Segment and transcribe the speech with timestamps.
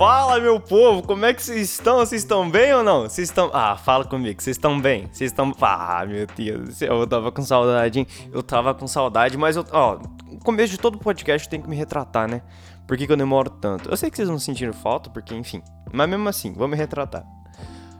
[0.00, 1.98] Fala, meu povo, como é que vocês estão?
[1.98, 3.02] Vocês estão bem ou não?
[3.02, 3.50] Vocês estão.
[3.52, 5.06] Ah, fala comigo, vocês estão bem?
[5.12, 5.52] Vocês estão.
[5.60, 8.06] Ah, meu Deus do céu, eu tava com saudade, hein?
[8.32, 9.64] Eu tava com saudade, mas eu.
[9.70, 12.40] Ó, no começo de todo podcast eu tenho que me retratar, né?
[12.86, 13.90] Por que, que eu demoro tanto?
[13.90, 15.62] Eu sei que vocês não sentiram falta, porque, enfim.
[15.92, 17.22] Mas mesmo assim, vou me retratar.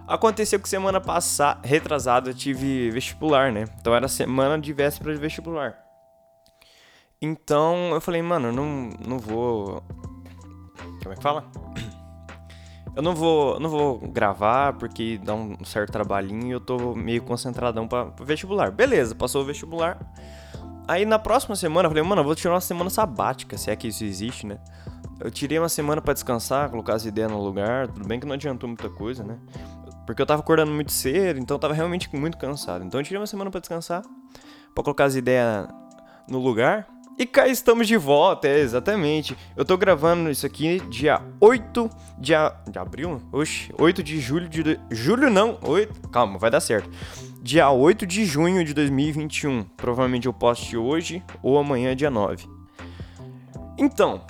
[0.08, 3.64] Aconteceu que semana passada, retrasada, eu tive vestibular, né?
[3.78, 5.76] Então era semana de véspera de vestibular.
[7.20, 9.82] Então eu falei, mano, eu não, não vou.
[11.02, 11.44] Como é que fala?
[12.94, 17.22] Eu não vou, não vou gravar porque dá um certo trabalhinho e eu tô meio
[17.22, 18.70] concentradão pra, vestibular.
[18.70, 19.98] Beleza, passou o vestibular.
[20.88, 23.76] Aí na próxima semana eu falei, mano, eu vou tirar uma semana sabática, se é
[23.76, 24.58] que isso existe, né?
[25.20, 27.86] Eu tirei uma semana para descansar, colocar as ideias no lugar.
[27.88, 29.38] Tudo bem que não adiantou muita coisa, né?
[30.06, 32.84] Porque eu tava acordando muito cedo, então eu tava realmente muito cansado.
[32.84, 34.02] Então eu tirei uma semana para descansar,
[34.74, 35.68] para colocar as ideias
[36.26, 36.88] no lugar.
[37.20, 39.36] E cá estamos de volta, é, exatamente.
[39.54, 42.56] Eu tô gravando isso aqui dia 8 de, a...
[42.66, 43.20] de abril?
[43.30, 44.80] Oxe, 8 de julho de.
[44.90, 46.08] Julho não, 8.
[46.08, 46.88] Calma, vai dar certo.
[47.42, 49.64] Dia 8 de junho de 2021.
[49.76, 52.48] Provavelmente eu poste hoje ou amanhã, dia 9.
[53.76, 54.22] Então,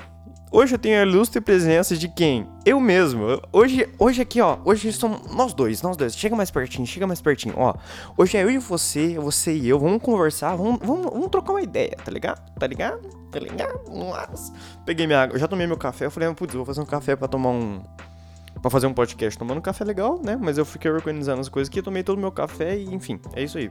[0.53, 2.45] Hoje eu tenho a ilustre presença de quem?
[2.67, 3.41] Eu mesmo.
[3.53, 4.59] Hoje, hoje aqui, ó.
[4.65, 6.17] Hoje somos nós dois, nós dois.
[6.17, 7.55] Chega mais pertinho, chega mais pertinho.
[7.57, 7.73] Ó,
[8.17, 9.79] hoje é eu e você, você e eu.
[9.79, 12.41] Vamos conversar, vamos, vamos, vamos trocar uma ideia, tá ligado?
[12.59, 13.01] Tá ligado?
[13.31, 13.89] Tá ligado?
[13.89, 14.53] Nossa.
[14.85, 16.07] Peguei minha água, eu já tomei meu café.
[16.07, 17.81] Eu falei, ah, putz, vou fazer um café pra tomar um.
[18.61, 20.37] Pra fazer um podcast tomando café legal, né?
[20.37, 23.45] Mas eu fiquei organizando as coisas aqui, tomei todo o meu café e, enfim, é
[23.45, 23.71] isso aí.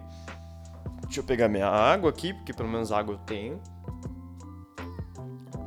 [1.03, 3.59] Deixa eu pegar minha água aqui, porque pelo menos água eu tenho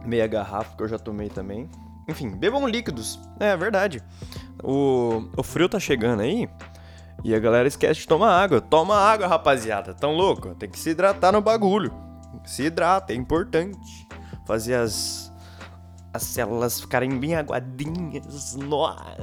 [0.05, 1.69] meia garrafa que eu já tomei também.
[2.09, 3.19] Enfim, bebam líquidos.
[3.39, 4.03] É verdade.
[4.63, 6.49] O, o frio tá chegando aí
[7.25, 8.61] e a galera esquece de tomar água.
[8.61, 9.95] Toma água, rapaziada.
[9.95, 10.55] Tão louco?
[10.55, 11.93] Tem que se hidratar no bagulho.
[12.45, 14.09] Se hidrata, é importante.
[14.47, 15.33] Fazer as,
[16.13, 18.57] as células ficarem bem aguadinhas.
[18.57, 19.17] Nossa.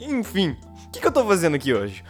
[0.00, 2.04] Enfim, o que, que eu tô fazendo aqui hoje?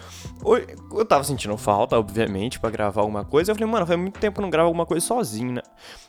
[0.93, 3.51] Eu tava sentindo falta, obviamente, para gravar alguma coisa.
[3.51, 5.63] Eu falei, mano, faz muito tempo que eu não gravo alguma coisa sozinho, né?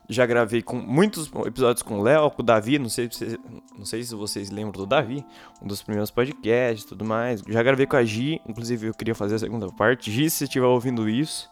[0.10, 2.78] Já gravei com muitos episódios com o Léo, com o Davi.
[2.78, 3.40] Não sei, se,
[3.78, 5.26] não sei se vocês lembram do Davi,
[5.62, 7.42] um dos primeiros podcasts e tudo mais.
[7.48, 10.12] Já gravei com a Gi, inclusive eu queria fazer a segunda parte.
[10.12, 11.50] Gi, se você estiver ouvindo isso,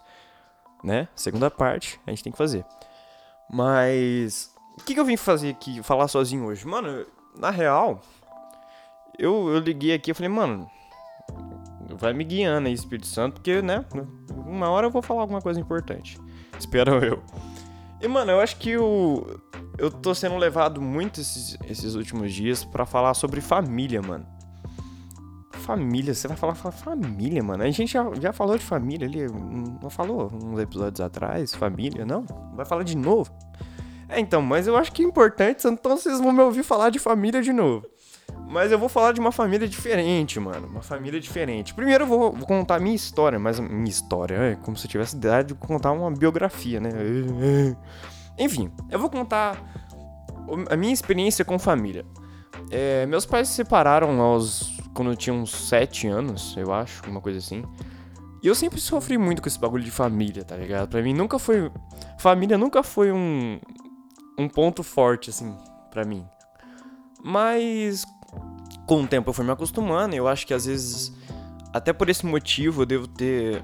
[0.84, 1.08] né?
[1.16, 2.66] Segunda parte, a gente tem que fazer.
[3.50, 4.54] Mas.
[4.80, 6.68] O que, que eu vim fazer aqui, falar sozinho hoje?
[6.68, 7.06] Mano,
[7.40, 8.02] na real,
[9.18, 10.70] eu, eu liguei aqui e falei, mano,
[11.98, 13.86] vai me guiando aí, Espírito Santo, porque, né,
[14.46, 16.20] uma hora eu vou falar alguma coisa importante.
[16.60, 17.22] Espero eu.
[18.02, 19.40] E, mano, eu acho que eu,
[19.78, 24.26] eu tô sendo levado muito esses, esses últimos dias para falar sobre família, mano.
[25.52, 27.64] Família, você vai falar, falar família, mano.
[27.64, 29.26] A gente já, já falou de família ali,
[29.82, 32.26] não falou uns episódios atrás, família, não?
[32.54, 33.32] Vai falar de novo.
[34.08, 37.00] É, então, mas eu acho que é importante, então vocês vão me ouvir falar de
[37.00, 37.88] família de novo.
[38.48, 40.68] Mas eu vou falar de uma família diferente, mano.
[40.68, 41.74] Uma família diferente.
[41.74, 44.92] Primeiro eu vou, vou contar a minha história, mas minha história é como se eu
[44.92, 46.90] tivesse idade de contar uma biografia, né?
[48.38, 49.58] Enfim, eu vou contar
[50.70, 52.06] a minha experiência com família.
[52.70, 54.78] É, meus pais se separaram aos.
[54.94, 57.64] quando eu tinha uns 7 anos, eu acho, uma coisa assim.
[58.44, 60.88] E eu sempre sofri muito com esse bagulho de família, tá ligado?
[60.88, 61.72] Pra mim nunca foi.
[62.20, 63.60] Família nunca foi um.
[64.38, 65.56] um ponto forte, assim,
[65.90, 66.26] pra mim.
[67.24, 68.06] Mas
[68.86, 71.14] com o tempo eu fui me acostumando, eu acho que às vezes,
[71.74, 73.64] até por esse motivo, eu devo ter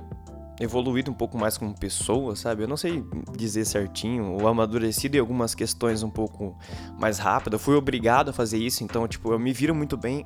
[0.60, 2.64] evoluído um pouco mais como pessoa, sabe?
[2.64, 3.04] Eu não sei
[3.36, 6.56] dizer certinho, ou amadurecido em algumas questões um pouco
[7.00, 7.56] mais rápido.
[7.56, 10.26] Eu fui obrigado a fazer isso, então, tipo, eu me viro muito bem.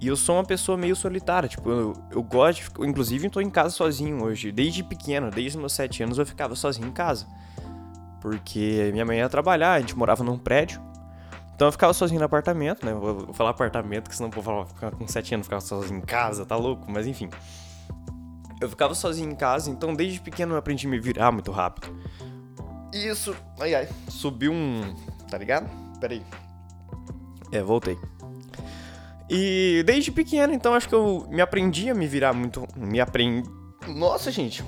[0.00, 3.50] E eu sou uma pessoa meio solitária, tipo, eu, eu gosto, de, inclusive, tô em
[3.50, 4.50] casa sozinho hoje.
[4.50, 7.26] Desde pequeno, desde meus sete anos, eu ficava sozinho em casa.
[8.20, 10.80] Porque minha mãe ia trabalhar, a gente morava num prédio.
[11.54, 12.92] Então eu ficava sozinho no apartamento, né?
[12.92, 16.44] Vou falar apartamento, que senão vou falar ficar com 7 anos, ficava sozinho em casa,
[16.44, 16.90] tá louco?
[16.90, 17.28] Mas enfim.
[18.60, 21.94] Eu ficava sozinho em casa, então desde pequeno eu aprendi a me virar muito rápido.
[22.92, 23.34] E isso.
[23.60, 24.94] Ai ai, subiu um.
[25.30, 25.68] Tá ligado?
[26.00, 26.22] Pera aí.
[27.52, 27.96] É, voltei.
[29.28, 32.66] E desde pequeno, então acho que eu me aprendi a me virar muito.
[32.76, 33.48] Me aprendi.
[33.86, 34.64] Nossa, gente,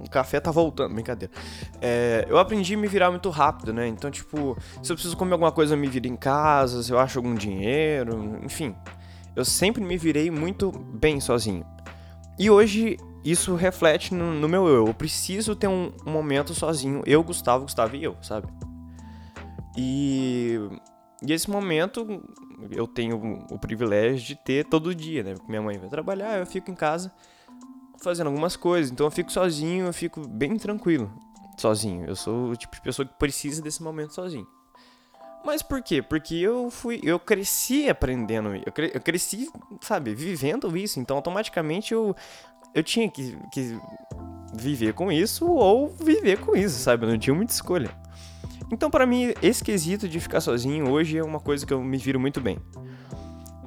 [0.00, 1.32] o café tá voltando, brincadeira.
[1.80, 3.88] É, eu aprendi a me virar muito rápido, né?
[3.88, 6.98] Então, tipo, se eu preciso comer alguma coisa, eu me viro em casa, se eu
[6.98, 8.74] acho algum dinheiro, enfim.
[9.34, 11.64] Eu sempre me virei muito bem sozinho.
[12.38, 14.86] E hoje isso reflete no, no meu eu.
[14.86, 17.02] Eu preciso ter um, um, momento sozinho.
[17.04, 18.46] Eu, Gustavo, Gustavo e eu, sabe?
[19.76, 20.58] E,
[21.22, 22.22] e esse momento
[22.70, 25.34] eu tenho o privilégio de ter todo dia, né?
[25.48, 27.12] Minha mãe vai trabalhar, eu fico em casa
[28.02, 28.90] fazendo algumas coisas.
[28.90, 31.10] Então eu fico sozinho, eu fico bem tranquilo
[31.56, 32.04] sozinho.
[32.06, 34.46] Eu sou o tipo de pessoa que precisa desse momento sozinho.
[35.44, 36.02] Mas por quê?
[36.02, 39.48] Porque eu fui, eu cresci aprendendo, eu, cre, eu cresci,
[39.80, 41.00] sabe, vivendo isso.
[41.00, 42.14] Então, automaticamente eu,
[42.74, 43.78] eu tinha que, que
[44.52, 47.06] viver com isso ou viver com isso, sabe?
[47.06, 47.90] Eu não tinha muita escolha.
[48.70, 51.96] Então, para mim, esse quesito de ficar sozinho hoje é uma coisa que eu me
[51.96, 52.58] viro muito bem.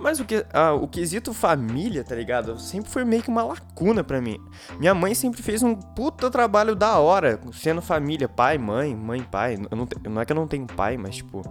[0.02, 2.60] Mas o, que, ah, o quesito família, tá ligado?
[2.60, 4.40] Sempre foi meio que uma lacuna para mim.
[4.80, 9.60] Minha mãe sempre fez um puta trabalho da hora, sendo família, pai, mãe, mãe, pai.
[9.70, 11.44] Eu não, não é que eu não tenho pai, mas tipo.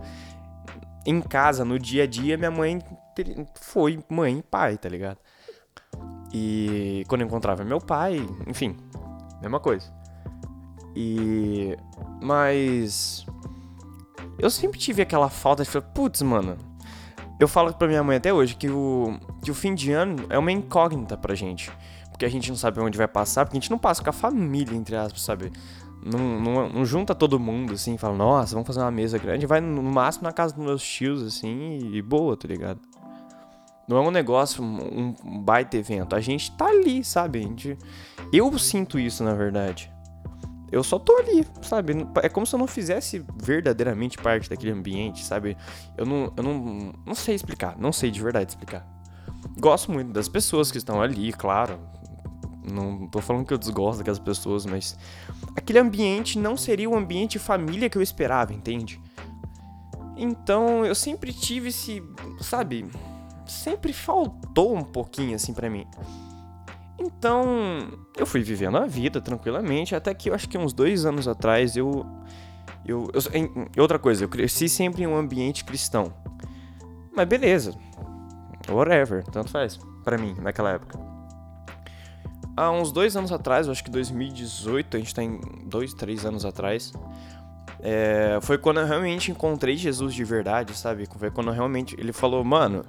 [1.07, 2.81] Em casa, no dia a dia, minha mãe
[3.55, 5.19] foi mãe e pai, tá ligado?
[6.33, 8.77] E quando eu encontrava meu pai, enfim,
[9.41, 9.93] mesma coisa.
[10.97, 11.77] E.
[12.21, 13.25] Mas.
[14.39, 15.71] Eu sempre tive aquela falta de.
[15.95, 16.57] Putz, mano,
[17.41, 20.39] eu falo pra minha mãe até hoje que o, que o fim de ano é
[20.39, 21.73] uma incógnita pra gente.
[22.11, 24.13] Porque a gente não sabe onde vai passar, porque a gente não passa com a
[24.13, 25.51] família, entre aspas, sabe?
[26.05, 29.47] Não, não, não junta todo mundo, assim, fala, nossa, vamos fazer uma mesa grande.
[29.47, 32.79] Vai no máximo na casa dos meus tios, assim, e boa, tá ligado?
[33.89, 36.15] Não é um negócio, um, baita evento.
[36.15, 37.43] A gente tá ali, sabe?
[37.43, 37.79] Gente...
[38.31, 39.91] Eu sinto isso, na verdade.
[40.71, 42.07] Eu só tô ali, sabe?
[42.23, 45.57] É como se eu não fizesse verdadeiramente parte daquele ambiente, sabe?
[45.97, 48.87] Eu não, eu não, não sei explicar, não sei de verdade explicar.
[49.59, 51.79] Gosto muito das pessoas que estão ali, claro.
[52.71, 54.97] Não tô falando que eu desgosto daquelas pessoas, mas
[55.57, 59.01] aquele ambiente não seria o ambiente família que eu esperava, entende?
[60.17, 62.03] Então eu sempre tive esse,
[62.41, 62.87] sabe?
[63.47, 65.87] Sempre faltou um pouquinho assim para mim.
[67.01, 71.27] Então, eu fui vivendo a vida tranquilamente, até que eu acho que uns dois anos
[71.27, 72.05] atrás eu.
[72.85, 73.09] eu,
[73.75, 76.13] eu outra coisa, eu cresci sempre em um ambiente cristão.
[77.17, 77.75] Mas beleza.
[78.69, 79.81] Whatever, tanto faz.
[80.05, 81.01] para mim, naquela época.
[82.55, 86.27] Há uns dois anos atrás, eu acho que 2018, a gente tá em dois, três
[86.27, 86.93] anos atrás.
[87.83, 91.09] É, foi quando eu realmente encontrei Jesus de verdade, sabe?
[91.19, 92.85] Foi quando realmente ele falou, mano,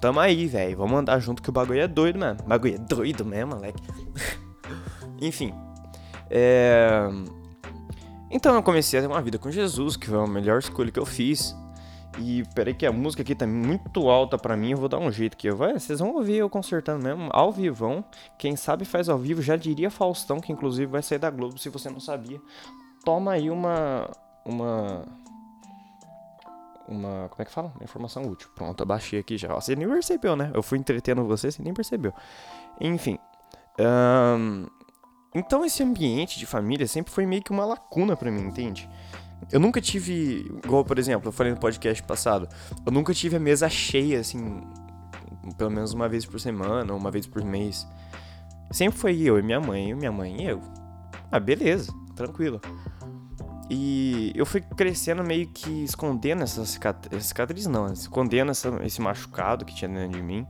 [0.00, 0.76] tamo aí, velho.
[0.76, 2.38] Vamos andar junto que o bagulho é doido, mano.
[2.44, 3.82] O bagulho é doido mesmo, moleque.
[5.20, 5.54] Enfim.
[6.30, 7.08] É...
[8.30, 10.98] Então eu comecei a ter uma vida com Jesus, que foi a melhor escolha que
[10.98, 11.54] eu fiz.
[12.18, 15.12] E peraí que a música aqui tá muito alta para mim, eu vou dar um
[15.12, 15.50] jeito aqui.
[15.50, 18.04] Vai, vocês vão ouvir eu consertando mesmo, ao vivão.
[18.38, 21.68] Quem sabe faz ao vivo, já diria Faustão, que inclusive vai sair da Globo, se
[21.68, 22.40] você não sabia.
[23.04, 24.10] Toma aí uma...
[24.44, 25.04] uma
[26.88, 27.28] uma.
[27.28, 27.72] Como é que fala?
[27.74, 28.48] Uma informação útil.
[28.54, 29.52] Pronto, eu baixei aqui já.
[29.54, 30.50] Você nem percebeu, né?
[30.54, 32.12] Eu fui entretendo você, você nem percebeu.
[32.80, 33.18] Enfim.
[33.78, 34.66] Um,
[35.34, 38.88] então esse ambiente de família sempre foi meio que uma lacuna para mim, entende?
[39.52, 40.50] Eu nunca tive.
[40.64, 42.48] Igual, por exemplo, eu falei no podcast passado.
[42.84, 44.60] Eu nunca tive a mesa cheia, assim.
[45.56, 47.86] Pelo menos uma vez por semana, uma vez por mês.
[48.70, 50.60] Sempre foi eu e minha mãe, minha mãe e eu.
[51.30, 52.60] Ah, beleza, tranquilo.
[53.68, 59.64] E eu fui crescendo meio que escondendo essa cicatriz, cicatriz não, escondendo essa, esse machucado
[59.64, 60.46] que tinha dentro de mim.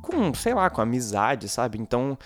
[0.00, 1.78] Com, sei lá, com amizade, sabe?
[1.78, 2.16] Então,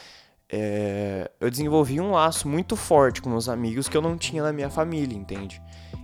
[0.51, 4.53] é, eu desenvolvi um laço muito forte com meus amigos que eu não tinha na
[4.53, 5.63] minha família, entende?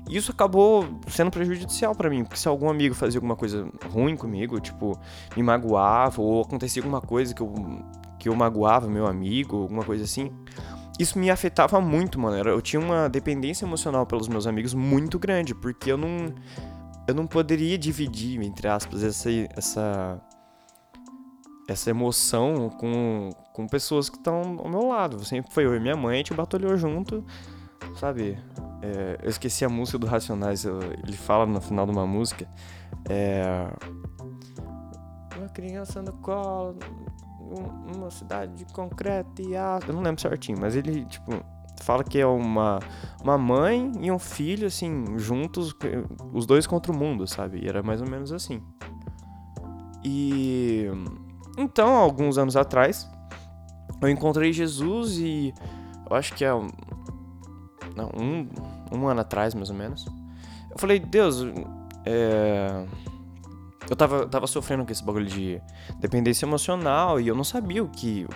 [0.09, 4.17] E isso acabou sendo prejudicial para mim, porque se algum amigo fazia alguma coisa ruim
[4.17, 4.99] comigo, tipo,
[5.35, 7.53] me magoava, ou acontecia alguma coisa que eu,
[8.19, 10.31] que eu magoava meu amigo, alguma coisa assim,
[10.99, 12.37] isso me afetava muito, mano.
[12.49, 16.35] Eu tinha uma dependência emocional pelos meus amigos muito grande, porque eu não
[17.07, 20.21] eu não poderia dividir, entre aspas, essa essa
[21.67, 25.25] essa emoção com, com pessoas que estão ao meu lado.
[25.25, 27.25] Sempre foi eu e minha mãe, a gente batalhou junto,
[27.97, 28.39] sabe?
[28.83, 32.47] É, eu esqueci a música do Racionais, eu, ele fala no final de uma música.
[33.09, 33.67] É,
[35.37, 36.79] uma criança no colo,
[37.95, 39.89] uma cidade de concreto e aço.
[39.89, 41.33] Eu não lembro certinho, mas ele, tipo,
[41.83, 42.81] fala que é uma,
[43.23, 45.75] uma mãe e um filho, assim, juntos,
[46.33, 47.65] os dois contra o mundo, sabe?
[47.65, 48.63] E era mais ou menos assim.
[50.05, 50.87] E.
[51.57, 53.09] Então, alguns anos atrás,
[54.01, 55.55] eu encontrei Jesus e.
[56.09, 56.51] Eu acho que é.
[56.51, 58.49] Não, um,
[58.93, 60.05] um ano atrás, mais ou menos.
[60.71, 61.45] Eu falei, Deus,
[62.05, 62.85] é
[63.89, 65.61] eu tava, tava sofrendo com esse bagulho de
[65.99, 68.27] dependência emocional e eu não sabia o que,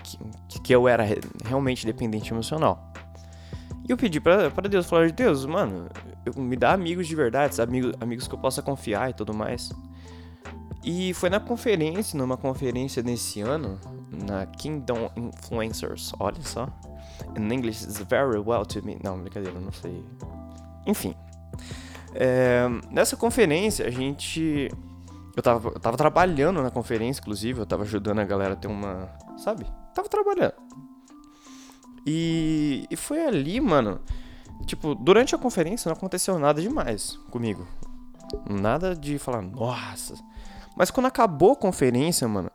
[0.48, 1.04] que, que eu era
[1.44, 2.92] realmente dependente emocional.
[3.88, 5.88] E eu pedi pra, Deus, falar de Deus, mano,
[6.26, 9.70] eu, me dá amigos de verdade, amigos, amigos que eu possa confiar e tudo mais.
[10.84, 13.80] E foi na conferência, numa conferência desse ano,
[14.28, 16.68] na Kingdom Influencers, olha só.
[17.36, 18.98] In English, it's very well to me.
[19.02, 20.04] Não, brincadeira, não sei.
[20.86, 21.14] Enfim.
[22.14, 24.70] É, nessa conferência, a gente
[25.38, 28.66] eu tava, eu tava trabalhando na conferência, inclusive, eu tava ajudando a galera a ter
[28.66, 29.09] uma.
[29.37, 29.64] Sabe?
[29.95, 30.54] Tava trabalhando.
[32.04, 34.00] E, e foi ali, mano.
[34.66, 37.66] Tipo, durante a conferência não aconteceu nada demais comigo.
[38.50, 40.14] Nada de falar, nossa.
[40.76, 42.50] Mas quando acabou a conferência, mano,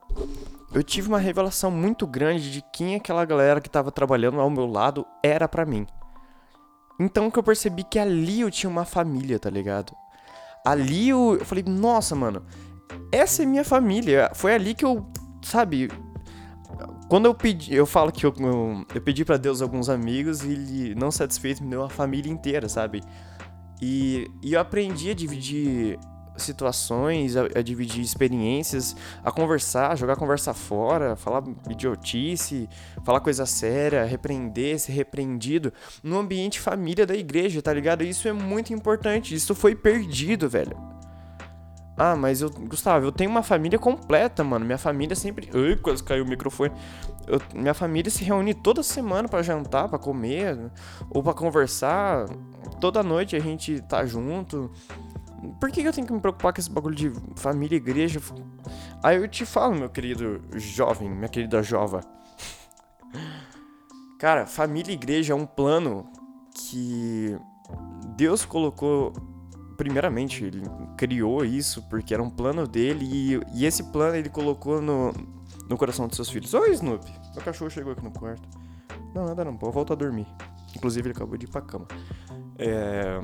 [0.74, 4.66] eu tive uma revelação muito grande de quem aquela galera que tava trabalhando ao meu
[4.66, 5.88] lado era para mim.
[7.00, 9.96] Então que eu percebi que ali eu tinha uma família, tá ligado?
[10.66, 12.46] Ali eu, eu falei, nossa, mano,
[13.12, 14.32] essa é minha família.
[14.34, 15.06] Foi ali que eu,
[15.42, 15.90] sabe,
[17.10, 20.52] quando eu pedi, eu falo que eu, eu, eu pedi para Deus alguns amigos e
[20.52, 23.02] ele, não satisfeito, me deu uma família inteira, sabe?
[23.82, 26.00] E, e eu aprendi a dividir
[26.38, 32.68] situações, a, a, dividir experiências, a conversar, jogar conversa fora, falar idiotice,
[33.04, 35.72] falar coisa séria, repreender, ser repreendido
[36.02, 38.04] no ambiente família da igreja, tá ligado?
[38.04, 40.93] Isso é muito importante, isso foi perdido, velho.
[41.96, 44.66] Ah, mas eu, Gustavo, eu tenho uma família completa, mano.
[44.66, 45.50] Minha família sempre.
[45.54, 46.72] Ai, quase caiu o microfone.
[47.28, 50.58] Eu, minha família se reúne toda semana para jantar, para comer,
[51.10, 52.26] ou para conversar.
[52.82, 54.72] Toda noite a gente tá junto.
[55.60, 58.20] Por que, eu tenho que me preocupar com esse bagulho de família e igreja?
[59.04, 62.02] Aí eu te falo, meu querido jovem, minha querida jova.
[64.18, 66.06] Cara, família e igreja é um plano
[66.56, 67.38] que
[68.16, 69.14] Deus colocou.
[69.78, 70.62] Primeiramente, ele
[70.98, 75.12] criou isso porque era um plano dele e, e esse plano ele colocou no,
[75.70, 76.54] no coração dos seus filhos.
[76.54, 77.12] Oi, Snoopy!
[77.34, 78.48] Meu cachorro chegou aqui no quarto.
[79.14, 80.28] Não, nada não, pô, volta a dormir.
[80.76, 81.88] Inclusive, ele acabou de ir pra cama.
[82.58, 83.20] É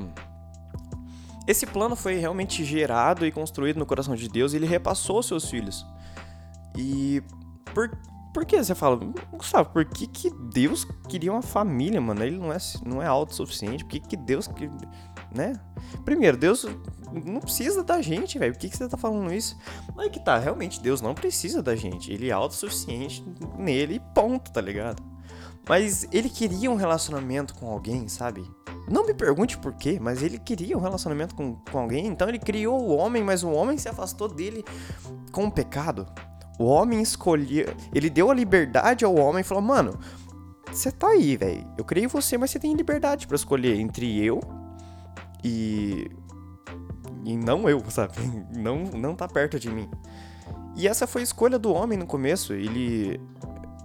[1.50, 5.26] esse plano foi realmente gerado e construído no coração de Deus e ele repassou aos
[5.26, 5.84] seus filhos.
[6.76, 7.22] E
[7.74, 7.90] por,
[8.32, 8.96] por que você fala,
[9.32, 12.22] Gustavo, por que, que Deus queria uma família, mano?
[12.22, 14.48] Ele não é, não é autossuficiente, por que, que Deus.
[15.32, 15.52] Né?
[16.04, 16.66] Primeiro, Deus
[17.12, 18.52] não precisa da gente, velho.
[18.52, 19.56] Por que, que você tá falando isso?
[19.96, 22.12] Aí que tá, realmente, Deus não precisa da gente.
[22.12, 23.24] Ele é autossuficiente
[23.58, 25.02] nele ponto, tá ligado?
[25.68, 28.48] Mas ele queria um relacionamento com alguém, sabe?
[28.88, 32.38] Não me pergunte por quê, mas ele queria um relacionamento com, com alguém, então ele
[32.38, 34.64] criou o homem, mas o homem se afastou dele
[35.30, 36.06] com o pecado.
[36.58, 37.66] O homem escolheu.
[37.94, 39.98] Ele deu a liberdade ao homem e falou: Mano,
[40.70, 41.66] você tá aí, velho.
[41.78, 44.40] Eu criei você, mas você tem liberdade para escolher entre eu
[45.44, 46.10] e.
[47.24, 48.14] E não eu, sabe?
[48.56, 49.88] Não, não tá perto de mim.
[50.74, 52.54] E essa foi a escolha do homem no começo.
[52.54, 53.20] Ele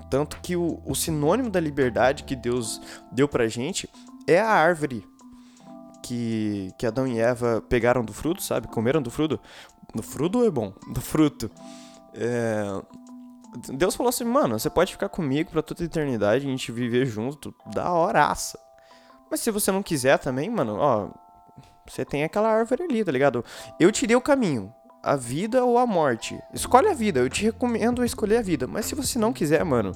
[0.09, 2.81] tanto que o, o sinônimo da liberdade que Deus
[3.11, 3.89] deu pra gente
[4.27, 5.05] é a árvore
[6.05, 8.67] que, que Adão e Eva pegaram do fruto, sabe?
[8.67, 9.39] Comeram do fruto.
[9.93, 11.49] Do fruto é bom, do fruto.
[12.13, 12.63] É...
[13.73, 17.05] Deus falou assim, mano, você pode ficar comigo pra toda a eternidade, a gente viver
[17.05, 18.59] junto, da horaça.
[19.31, 21.09] Mas se você não quiser também, mano, ó,
[21.87, 23.43] você tem aquela árvore ali, tá ligado?
[23.79, 24.73] Eu te dei o caminho
[25.05, 26.41] a vida ou a morte.
[26.51, 28.65] Escolhe a vida, eu te recomendo escolher a vida.
[28.65, 29.91] Mas se você não quiser, mano,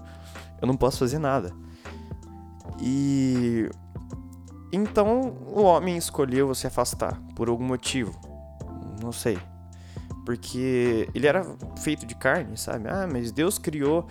[0.61, 1.51] eu não posso fazer nada.
[2.79, 3.67] E.
[4.71, 8.13] Então o homem escolheu se afastar por algum motivo.
[9.01, 9.39] Não sei.
[10.23, 11.43] Porque ele era
[11.79, 12.87] feito de carne, sabe?
[12.87, 14.07] Ah, mas Deus criou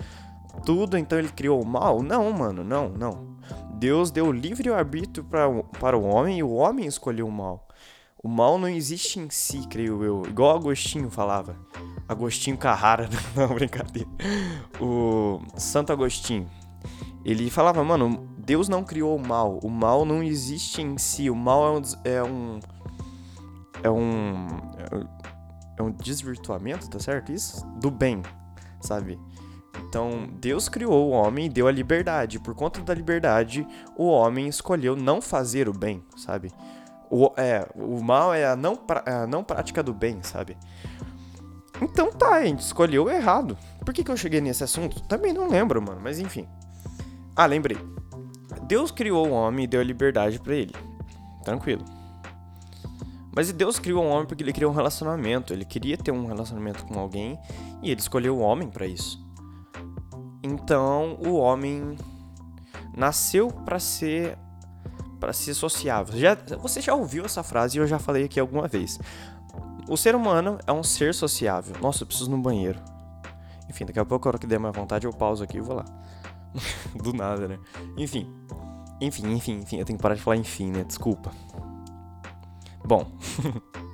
[0.66, 2.02] tudo, então ele criou o mal?
[2.02, 3.37] Não, mano, não, não.
[3.78, 7.68] Deus deu livre arbítrio para, para o homem e o homem escolheu o mal.
[8.20, 10.22] O mal não existe em si, creio eu.
[10.26, 11.56] Igual Agostinho falava.
[12.08, 14.08] Agostinho Carrara, não, brincadeira.
[14.80, 16.50] O Santo Agostinho.
[17.24, 19.60] Ele falava, mano, Deus não criou o mal.
[19.62, 21.30] O mal não existe em si.
[21.30, 22.58] O mal é um.
[23.84, 24.46] É um.
[25.76, 27.30] É um desvirtuamento, tá certo?
[27.30, 27.64] Isso?
[27.80, 28.22] Do bem,
[28.80, 29.16] sabe?
[29.86, 32.38] Então, Deus criou o homem e deu a liberdade.
[32.38, 33.66] Por conta da liberdade,
[33.96, 36.50] o homem escolheu não fazer o bem, sabe?
[37.10, 40.56] O, é, o mal é a não, pra, é a não prática do bem, sabe?
[41.80, 43.56] Então tá, a gente escolheu errado.
[43.84, 45.00] Por que, que eu cheguei nesse assunto?
[45.02, 46.46] Também não lembro, mano, mas enfim.
[47.34, 47.78] Ah, lembrei.
[48.64, 50.74] Deus criou o homem e deu a liberdade para ele.
[51.44, 51.84] Tranquilo.
[53.34, 55.52] Mas Deus criou o homem porque ele queria um relacionamento.
[55.52, 57.38] Ele queria ter um relacionamento com alguém
[57.82, 59.27] e ele escolheu o homem para isso.
[60.42, 61.96] Então o homem
[62.96, 64.38] nasceu para ser
[65.18, 66.16] para ser sociável.
[66.16, 68.98] Já, você já ouviu essa frase e eu já falei aqui alguma vez.
[69.88, 71.74] O ser humano é um ser sociável.
[71.80, 72.78] Nossa, eu preciso no banheiro.
[73.68, 75.76] Enfim, daqui a pouco, a hora que der mais vontade, eu pauso aqui e vou
[75.76, 75.84] lá.
[76.94, 77.58] Do nada, né?
[77.96, 78.32] Enfim.
[79.00, 79.78] Enfim, enfim, enfim.
[79.78, 80.84] Eu tenho que parar de falar enfim, né?
[80.84, 81.32] Desculpa.
[82.84, 83.10] Bom.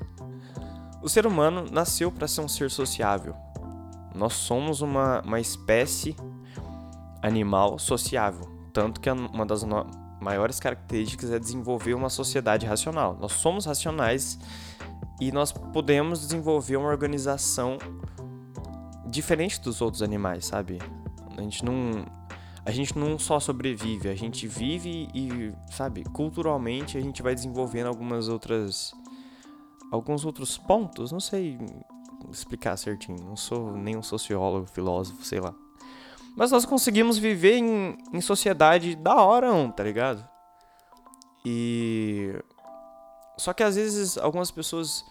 [1.02, 3.34] o ser humano nasceu para ser um ser sociável.
[4.14, 6.16] Nós somos uma, uma espécie
[7.22, 8.48] animal sociável.
[8.72, 9.86] Tanto que uma das no
[10.20, 13.16] maiores características é desenvolver uma sociedade racional.
[13.20, 14.38] Nós somos racionais
[15.20, 17.76] e nós podemos desenvolver uma organização
[19.06, 20.78] diferente dos outros animais, sabe?
[21.36, 22.06] A gente não
[22.66, 27.88] a gente não só sobrevive, a gente vive e, sabe, culturalmente a gente vai desenvolvendo
[27.88, 28.94] algumas outras
[29.92, 31.58] alguns outros pontos, não sei
[32.30, 35.54] explicar certinho, não sou nenhum sociólogo, filósofo, sei lá.
[36.36, 40.26] Mas nós conseguimos viver em, em sociedade da hora, um, tá ligado?
[41.44, 42.34] E.
[43.36, 45.04] Só que às vezes algumas pessoas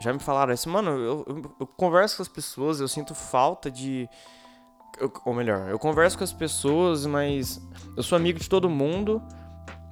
[0.00, 3.70] já me falaram assim, mano, eu, eu, eu converso com as pessoas, eu sinto falta
[3.70, 4.08] de.
[4.98, 7.60] Eu, ou melhor, eu converso com as pessoas, mas
[7.96, 9.22] eu sou amigo de todo mundo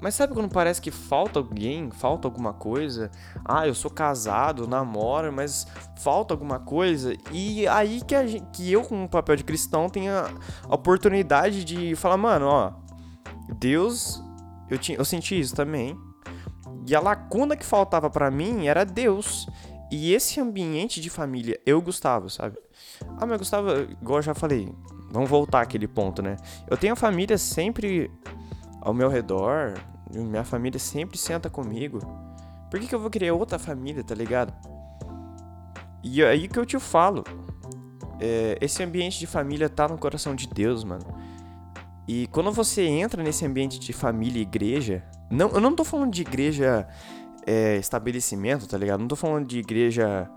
[0.01, 3.11] mas sabe quando parece que falta alguém, falta alguma coisa?
[3.45, 5.67] Ah, eu sou casado, namoro, mas
[5.97, 7.15] falta alguma coisa.
[7.31, 11.95] E aí que, gente, que eu, com o papel de cristão, tenho a oportunidade de
[11.97, 12.73] falar, mano, ó,
[13.59, 14.23] Deus,
[14.71, 15.99] eu, tinha, eu senti isso também.
[16.87, 19.47] E a lacuna que faltava para mim era Deus.
[19.91, 22.57] E esse ambiente de família, eu gostava, sabe?
[23.19, 24.73] Ah, mas eu gostava, igual eu já falei,
[25.11, 26.37] vamos voltar àquele ponto, né?
[26.69, 28.11] Eu tenho a família sempre
[28.81, 29.75] ao meu redor,
[30.11, 31.99] minha família sempre senta comigo.
[32.71, 34.53] Por que, que eu vou querer outra família, tá ligado?
[36.03, 37.25] E aí que eu te falo.
[38.19, 41.05] É, esse ambiente de família tá no coração de Deus, mano.
[42.07, 45.05] E quando você entra nesse ambiente de família e igreja.
[45.31, 46.89] Não, eu não tô falando de igreja
[47.47, 49.01] é, estabelecimento, tá ligado?
[49.01, 50.29] Não tô falando de igreja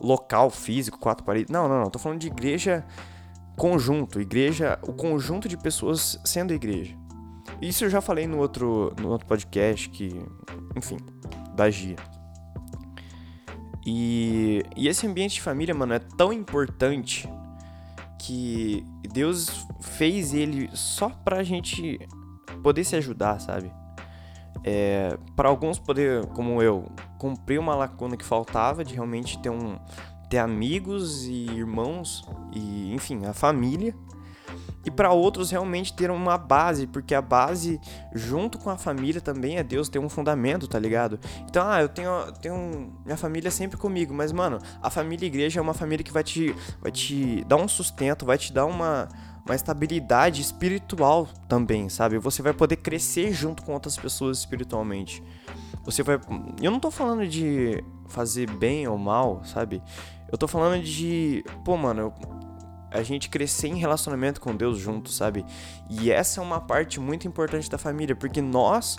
[0.00, 1.50] local, físico, quatro paredes.
[1.50, 1.90] Não, não, não.
[1.90, 2.84] Tô falando de igreja
[3.56, 4.20] conjunto.
[4.20, 6.96] Igreja, o conjunto de pessoas sendo igreja.
[7.62, 10.20] Isso eu já falei no outro, no outro podcast que,
[10.74, 10.96] enfim,
[11.54, 11.94] da Gia.
[13.86, 17.28] E, e esse ambiente de família, mano, é tão importante
[18.18, 22.00] que Deus fez ele só pra gente
[22.64, 23.72] poder se ajudar, sabe?
[24.64, 29.78] É, para alguns poder, como eu, cumprir uma lacuna que faltava de realmente ter um
[30.28, 33.94] ter amigos e irmãos e enfim, a família
[34.84, 37.80] e para outros realmente ter uma base, porque a base
[38.12, 41.18] junto com a família também é Deus, tem um fundamento, tá ligado?
[41.48, 45.62] Então, ah, eu tenho, tenho minha família sempre comigo, mas mano, a família igreja é
[45.62, 49.08] uma família que vai te vai te dar um sustento, vai te dar uma
[49.44, 52.18] uma estabilidade espiritual também, sabe?
[52.18, 55.22] Você vai poder crescer junto com outras pessoas espiritualmente.
[55.84, 56.20] Você vai.
[56.60, 59.82] Eu não tô falando de fazer bem ou mal, sabe?
[60.30, 61.44] Eu tô falando de.
[61.64, 62.32] Pô, mano, eu
[62.92, 65.44] a gente crescer em relacionamento com Deus junto, sabe?
[65.88, 68.98] E essa é uma parte muito importante da família, porque nós,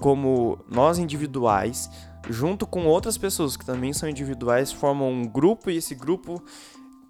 [0.00, 1.90] como nós individuais,
[2.30, 6.42] junto com outras pessoas que também são individuais, formam um grupo e esse grupo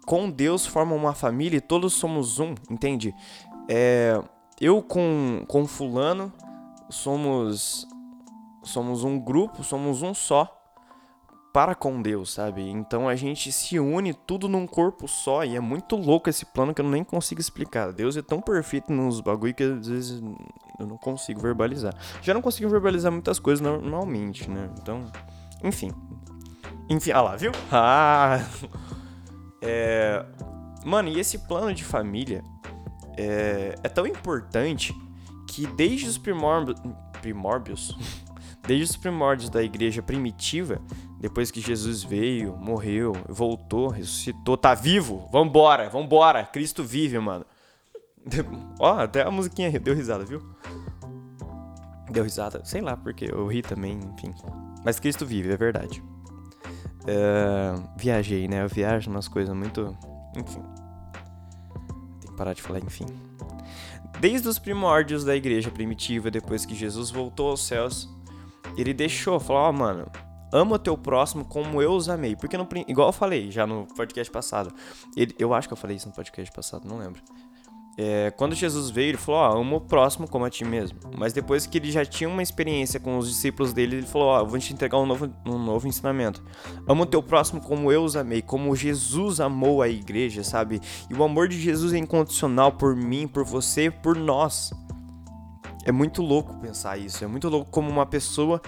[0.05, 3.13] com Deus forma uma família e todos somos um, entende?
[3.67, 4.19] É,
[4.59, 6.33] eu com, com fulano
[6.89, 7.87] somos
[8.63, 10.58] somos um grupo, somos um só
[11.59, 12.61] para com Deus, sabe?
[12.69, 16.73] Então a gente se une tudo num corpo só e é muito louco esse plano
[16.73, 17.91] que eu nem consigo explicar.
[17.91, 20.23] Deus é tão perfeito nos bagulho que às vezes
[20.79, 21.93] eu não consigo verbalizar.
[22.21, 24.69] Já não consigo verbalizar muitas coisas normalmente, né?
[24.81, 25.03] Então,
[25.61, 25.91] enfim.
[26.89, 27.51] Enfim, ah lá, viu?
[27.69, 28.39] Ah!
[29.61, 30.25] É...
[30.85, 32.41] Mano, e esse plano de família
[33.17, 34.95] é, é tão importante
[35.45, 37.97] que desde os primórbios.
[38.67, 40.79] Desde os primórdios da igreja primitiva,
[41.19, 47.45] depois que Jesus veio, morreu, voltou, ressuscitou, tá vivo, vambora, vambora, Cristo vive, mano.
[48.79, 50.41] Ó, oh, até a musiquinha deu risada, viu?
[52.09, 54.33] Deu risada, sei lá porque, eu ri também, enfim.
[54.83, 56.01] Mas Cristo vive, é verdade.
[57.01, 58.63] Uh, viajei, né?
[58.63, 59.95] Eu viajo umas coisas muito.
[60.37, 60.63] Enfim.
[62.21, 63.05] Tem que parar de falar, enfim.
[64.19, 68.09] Desde os primórdios da igreja primitiva, depois que Jesus voltou aos céus,
[68.77, 70.11] ele deixou, falou: Ó, oh, mano,
[70.51, 72.35] ama teu próximo como eu os amei.
[72.35, 74.73] Porque, no, igual eu falei já no podcast passado,
[75.15, 77.21] ele, eu acho que eu falei isso no podcast passado, não lembro.
[78.01, 80.97] É, quando Jesus veio, ele falou: Ó, ama o próximo como a ti mesmo.
[81.17, 84.45] Mas depois que ele já tinha uma experiência com os discípulos dele, ele falou: Ó,
[84.45, 86.41] vou te entregar um novo, um novo ensinamento.
[86.87, 90.79] Ama o teu próximo como eu os amei, como Jesus amou a igreja, sabe?
[91.09, 94.71] E o amor de Jesus é incondicional por mim, por você, por nós.
[95.83, 97.21] É muito louco pensar isso.
[97.21, 98.61] É muito louco como uma pessoa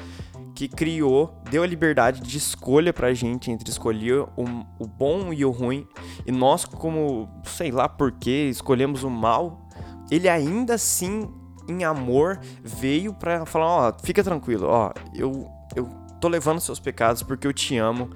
[0.61, 4.45] que criou, deu a liberdade de escolha pra gente entre escolher o,
[4.77, 5.87] o bom e o ruim.
[6.25, 9.67] E nós, como, sei lá porquê, escolhemos o mal,
[10.11, 11.27] ele ainda assim,
[11.67, 17.23] em amor, veio pra falar: Ó, fica tranquilo, ó, eu, eu tô levando seus pecados
[17.23, 18.11] porque eu te amo.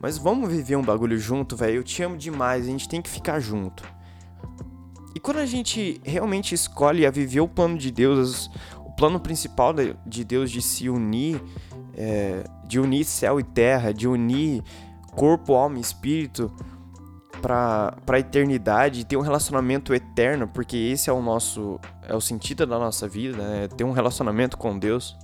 [0.00, 1.78] Mas vamos viver um bagulho junto, velho.
[1.78, 3.82] Eu te amo demais, a gente tem que ficar junto.
[5.16, 8.48] E quando a gente realmente escolhe a viver o plano de Deus,
[8.86, 9.74] o plano principal
[10.06, 11.42] de Deus de se unir
[11.98, 14.62] é, de unir céu e terra, de unir
[15.10, 16.50] corpo, alma e espírito
[17.42, 22.64] para a eternidade, ter um relacionamento eterno, porque esse é o nosso é o sentido
[22.64, 23.68] da nossa vida, né?
[23.68, 25.16] ter um relacionamento com Deus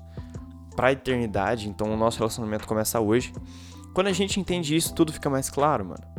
[0.74, 1.68] para a eternidade.
[1.68, 3.32] Então o nosso relacionamento começa hoje.
[3.94, 6.13] Quando a gente entende isso, tudo fica mais claro, mano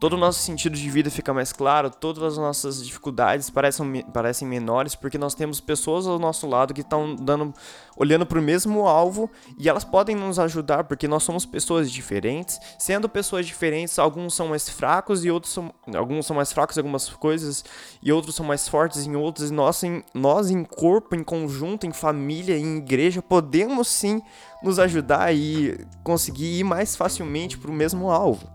[0.00, 4.48] todo o nosso sentido de vida fica mais claro, todas as nossas dificuldades parecem, parecem
[4.48, 7.52] menores, porque nós temos pessoas ao nosso lado que estão dando,
[7.98, 12.58] olhando para o mesmo alvo e elas podem nos ajudar, porque nós somos pessoas diferentes.
[12.78, 16.80] Sendo pessoas diferentes, alguns são mais fracos e outros são, alguns são mais fracos em
[16.80, 17.62] algumas coisas
[18.02, 19.50] e outros são mais fortes em outras.
[19.50, 24.22] E nós, em, nós em corpo, em conjunto, em família, em igreja, podemos sim
[24.62, 28.48] nos ajudar e conseguir ir mais facilmente para o mesmo alvo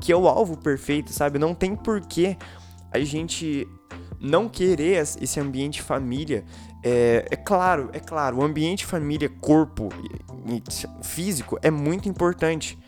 [0.00, 1.38] que é o alvo perfeito, sabe?
[1.38, 2.36] Não tem porquê
[2.92, 3.66] a gente
[4.20, 6.44] não querer esse ambiente família.
[6.82, 9.88] É, é claro, é claro, o ambiente família, corpo
[11.02, 12.78] físico é muito importante.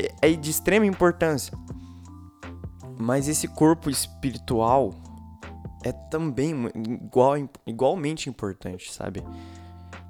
[0.00, 1.56] É, é de extrema importância.
[3.00, 4.92] Mas esse corpo espiritual
[5.84, 7.34] é também igual,
[7.66, 9.22] igualmente importante, sabe?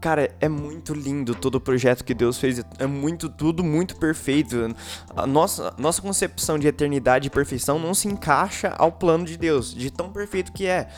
[0.01, 2.65] Cara, é muito lindo todo o projeto que Deus fez.
[2.79, 4.75] É muito, tudo muito perfeito.
[5.17, 9.75] A nossa, nossa concepção de eternidade e perfeição não se encaixa ao plano de Deus,
[9.75, 10.89] de tão perfeito que é.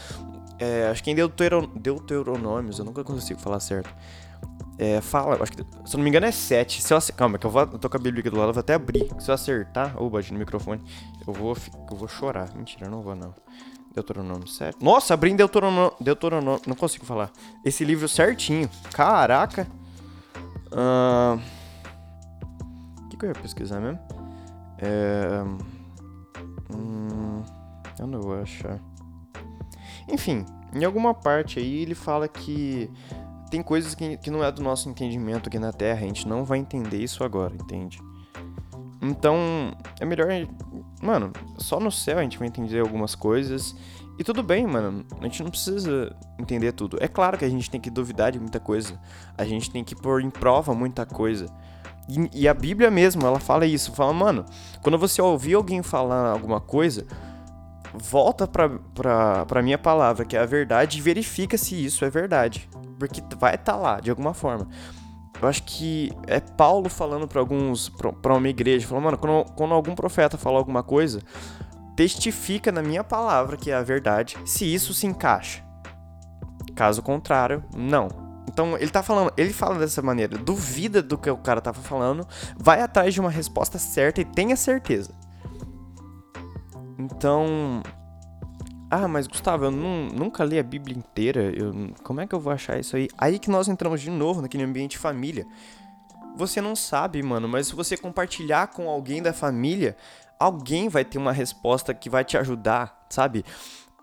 [0.59, 3.91] é acho que em Deuteronômios, eu nunca consigo falar certo.
[4.79, 6.83] É, fala, acho que, se eu não me engano é 7.
[6.83, 8.55] Se eu, calma, que eu, vou, eu tô com a Bíblia aqui do lado, eu
[8.55, 9.11] vou até abrir.
[9.19, 10.83] Se eu acertar, ou bate no microfone,
[11.27, 11.57] eu vou,
[11.91, 12.55] eu vou chorar.
[12.55, 13.35] Mentira, eu não vou não.
[13.94, 14.83] Deuteronômio 7.
[14.83, 16.62] Nossa, abri em Deuteronômio, Deuteronômio.
[16.66, 17.31] Não consigo falar.
[17.64, 18.68] Esse livro certinho.
[18.92, 19.66] Caraca.
[20.70, 21.40] O uh...
[23.11, 23.98] que, que eu ia pesquisar mesmo?
[24.79, 25.42] É...
[26.72, 27.42] Hum...
[27.98, 28.79] Eu não vou achar.
[30.09, 32.90] Enfim, em alguma parte aí ele fala que
[33.50, 35.98] tem coisas que, que não é do nosso entendimento aqui na Terra.
[35.98, 38.00] A gente não vai entender isso agora, entende?
[39.03, 39.37] Então,
[39.98, 40.29] é melhor.
[41.01, 43.75] Mano, só no céu a gente vai entender algumas coisas.
[44.19, 45.05] E tudo bem, mano.
[45.19, 46.99] A gente não precisa entender tudo.
[47.01, 49.01] É claro que a gente tem que duvidar de muita coisa.
[49.37, 51.47] A gente tem que pôr em prova muita coisa.
[52.07, 53.93] E, e a Bíblia mesmo, ela fala isso.
[53.93, 54.45] Fala, mano,
[54.83, 57.07] quando você ouvir alguém falar alguma coisa,
[57.95, 62.11] volta pra, pra, pra minha palavra, que é a verdade, e verifica se isso é
[62.11, 62.69] verdade.
[62.99, 64.69] Porque vai estar tá lá, de alguma forma
[65.40, 69.74] eu acho que é Paulo falando para alguns, para uma igreja, falando, mano, quando, quando
[69.74, 71.20] algum profeta fala alguma coisa,
[71.96, 75.64] testifica na minha palavra que é a verdade, se isso se encaixa.
[76.74, 78.09] Caso contrário, não.
[78.48, 82.26] Então ele tá falando, ele fala dessa maneira, duvida do que o cara tava falando,
[82.57, 85.14] vai atrás de uma resposta certa e tenha certeza.
[86.98, 87.83] Então,
[88.90, 91.53] ah, mas Gustavo, eu não, nunca li a Bíblia inteira.
[91.57, 93.09] Eu, como é que eu vou achar isso aí?
[93.16, 95.46] Aí que nós entramos de novo naquele ambiente família.
[96.37, 99.96] Você não sabe, mano, mas se você compartilhar com alguém da família,
[100.38, 103.44] alguém vai ter uma resposta que vai te ajudar, sabe?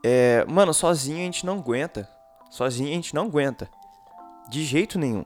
[0.04, 2.08] É, mano, sozinho a gente não aguenta.
[2.50, 3.69] Sozinho a gente não aguenta.
[4.50, 5.26] De jeito nenhum.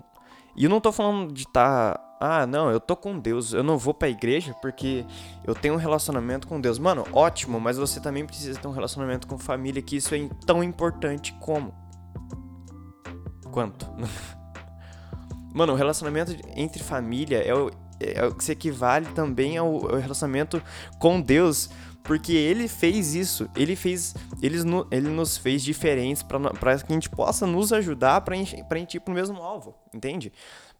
[0.55, 1.93] E eu não tô falando de estar.
[1.93, 5.03] Tá ah, não, eu tô com Deus, eu não vou pra igreja porque
[5.43, 6.77] eu tenho um relacionamento com Deus.
[6.77, 10.63] Mano, ótimo, mas você também precisa ter um relacionamento com família, que isso é tão
[10.63, 11.73] importante como.
[13.51, 13.87] Quanto?
[15.51, 19.97] Mano, o relacionamento entre família é o, é o que se equivale também ao, ao
[19.97, 20.61] relacionamento
[20.99, 21.71] com Deus
[22.03, 24.57] porque ele fez isso, ele fez, ele,
[24.89, 28.99] ele nos fez diferentes para que a gente possa nos ajudar para a gente ir
[28.99, 30.31] pro mesmo alvo, entende?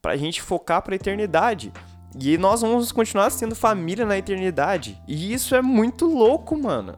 [0.02, 1.72] Pra gente focar pra eternidade.
[2.20, 5.02] E nós vamos continuar sendo família na eternidade.
[5.08, 6.96] E isso é muito louco, mano.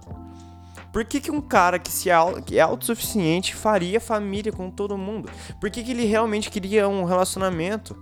[0.91, 4.97] Por que, que um cara que, se é, que é autossuficiente faria família com todo
[4.97, 5.29] mundo?
[5.59, 7.95] Por que, que ele realmente queria um relacionamento?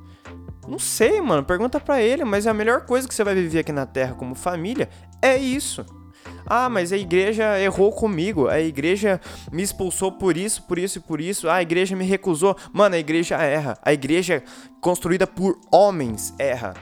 [0.67, 1.43] Não sei, mano.
[1.43, 4.35] Pergunta pra ele, mas a melhor coisa que você vai viver aqui na Terra como
[4.35, 4.89] família
[5.21, 5.85] é isso.
[6.53, 8.49] Ah, mas a igreja errou comigo.
[8.49, 9.21] A igreja
[9.53, 11.47] me expulsou por isso, por isso e por isso.
[11.47, 12.57] Ah, a igreja me recusou.
[12.73, 13.77] Mano, a igreja erra.
[13.81, 14.43] A igreja
[14.81, 16.73] construída por homens erra.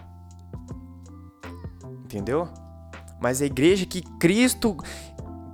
[2.03, 2.49] Entendeu?
[3.21, 4.75] Mas a igreja que Cristo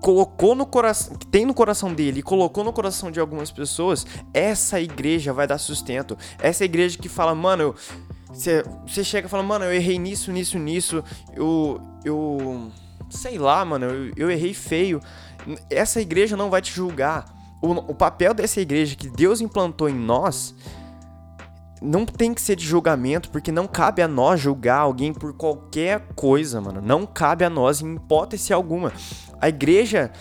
[0.01, 4.07] colocou no coração, que tem no coração dele e colocou no coração de algumas pessoas,
[4.33, 6.17] essa igreja vai dar sustento.
[6.39, 7.75] Essa igreja que fala, mano,
[8.29, 11.03] você chega e fala, mano, eu errei nisso, nisso, nisso,
[11.35, 11.81] eu.
[12.05, 12.71] eu
[13.09, 15.01] sei lá, mano, eu, eu errei feio.
[15.69, 17.25] Essa igreja não vai te julgar.
[17.61, 20.55] O, o papel dessa igreja que Deus implantou em nós
[21.81, 26.07] não tem que ser de julgamento, porque não cabe a nós julgar alguém por qualquer
[26.15, 26.81] coisa, mano.
[26.81, 28.91] Não cabe a nós em hipótese alguma.
[29.39, 30.11] A igreja,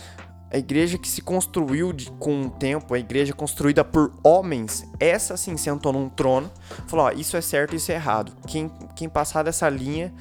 [0.51, 5.37] a igreja que se construiu de, com o tempo, a igreja construída por homens, essa
[5.37, 6.51] sim sentou num trono,
[6.87, 8.33] falou: ó, isso é certo, isso é errado.
[8.47, 10.13] Quem, quem passar dessa linha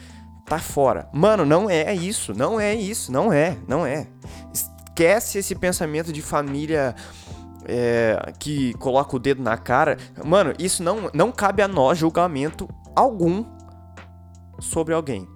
[0.46, 1.10] tá fora.
[1.14, 4.08] Mano, não é isso, não é isso, não é, não é.
[4.54, 6.96] Esquece esse pensamento de família
[7.66, 9.98] é, que coloca o dedo na cara.
[10.24, 13.46] Mano, isso não, não cabe a nós julgamento algum
[14.60, 15.28] sobre alguém.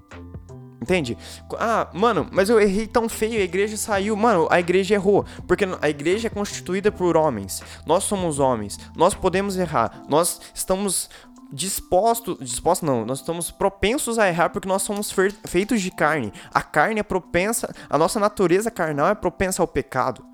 [0.82, 1.18] Entende?
[1.60, 4.16] Ah, mano, mas eu errei tão feio, a igreja saiu.
[4.16, 5.26] Mano, a igreja errou.
[5.46, 7.62] Porque a igreja é constituída por homens.
[7.86, 8.80] Nós somos homens.
[8.96, 10.04] Nós podemos errar.
[10.08, 11.10] Nós estamos
[11.52, 12.38] dispostos.
[12.40, 15.14] Dispostos não, nós estamos propensos a errar porque nós somos
[15.46, 16.34] feitos de carne.
[16.54, 17.74] A carne é propensa.
[17.90, 20.26] A nossa natureza carnal é propensa ao pecado.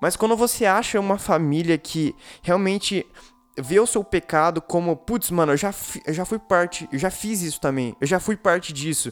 [0.00, 3.06] Mas quando você acha uma família que realmente
[3.58, 5.74] vê o seu pecado como, putz, mano, eu já,
[6.06, 9.10] eu já fui parte, eu já fiz isso também, eu já fui parte disso.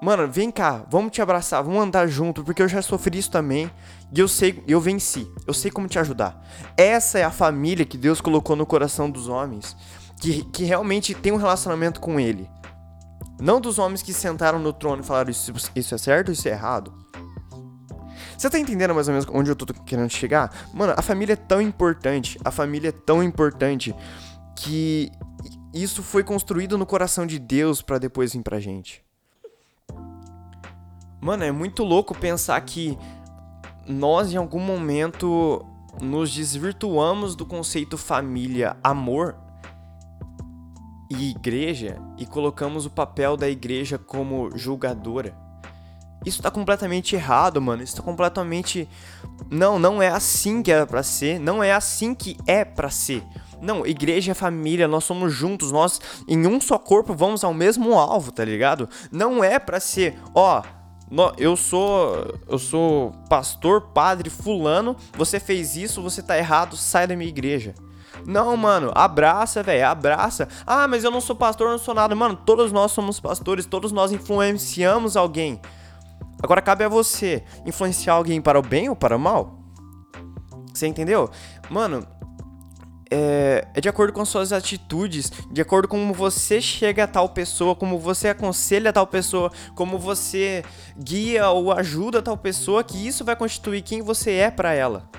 [0.00, 3.70] Mano, vem cá, vamos te abraçar, vamos andar junto, porque eu já sofri isso também.
[4.10, 5.30] E eu sei, eu venci.
[5.46, 6.42] Eu sei como te ajudar.
[6.74, 9.76] Essa é a família que Deus colocou no coração dos homens,
[10.20, 12.48] que, que realmente tem um relacionamento com Ele.
[13.40, 16.50] Não dos homens que sentaram no trono e falaram isso, isso é certo, isso é
[16.50, 16.92] errado.
[18.36, 20.68] Você tá entendendo mais ou menos onde eu tô querendo chegar?
[20.74, 23.94] Mano, a família é tão importante, a família é tão importante
[24.54, 25.10] que
[25.72, 29.02] isso foi construído no coração de Deus para depois vir pra gente.
[31.20, 32.98] Mano, é muito louco pensar que
[33.86, 35.64] nós em algum momento
[36.00, 39.36] nos desvirtuamos do conceito família, amor
[41.10, 45.34] e igreja e colocamos o papel da igreja como julgadora.
[46.24, 47.82] Isso tá completamente errado, mano.
[47.82, 48.88] Isso tá completamente.
[49.50, 51.40] Não, não é assim que era pra ser.
[51.40, 53.22] Não é assim que é pra ser.
[53.60, 57.92] Não, igreja é família, nós somos juntos, nós em um só corpo vamos ao mesmo
[57.92, 58.88] alvo, tá ligado?
[59.12, 60.62] Não é pra ser, ó,
[61.36, 67.14] eu sou eu sou pastor, padre fulano, você fez isso, você tá errado, sai da
[67.14, 67.74] minha igreja.
[68.26, 70.48] Não, mano, abraça, velho, abraça.
[70.66, 72.14] Ah, mas eu não sou pastor, não sou nada.
[72.14, 75.60] Mano, todos nós somos pastores, todos nós influenciamos alguém.
[76.42, 79.58] Agora cabe a você influenciar alguém para o bem ou para o mal.
[80.72, 81.30] Você entendeu?
[81.68, 82.06] Mano,
[83.10, 87.28] é, é, de acordo com suas atitudes, de acordo com como você chega a tal
[87.28, 90.64] pessoa, como você aconselha a tal pessoa, como você
[90.96, 95.10] guia ou ajuda a tal pessoa, que isso vai constituir quem você é para ela.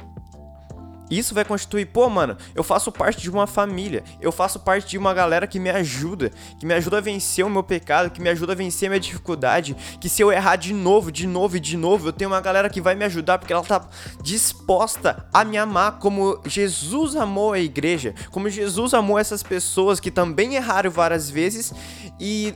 [1.11, 4.97] Isso vai constituir, pô, mano, eu faço parte de uma família, eu faço parte de
[4.97, 8.29] uma galera que me ajuda, que me ajuda a vencer o meu pecado, que me
[8.29, 11.59] ajuda a vencer a minha dificuldade, que se eu errar de novo, de novo e
[11.59, 13.85] de novo, eu tenho uma galera que vai me ajudar porque ela tá
[14.23, 20.09] disposta a me amar como Jesus amou a igreja, como Jesus amou essas pessoas que
[20.09, 21.73] também erraram várias vezes
[22.17, 22.55] e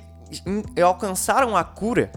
[0.81, 2.09] alcançaram a cura